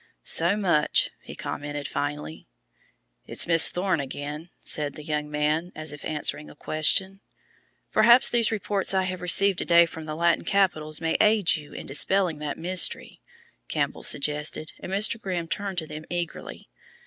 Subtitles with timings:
[0.25, 2.47] "So much!" he commented finally.
[3.27, 7.19] "It's Miss Thorne again," said the young man as if answering a question.
[7.91, 11.73] "Perhaps these reports I have received to day from the Latin capitals may aid you
[11.73, 13.21] in dispelling that mystery,"
[13.67, 15.21] Campbell suggested, and Mr.
[15.21, 16.67] Grimm turned to them eagerly.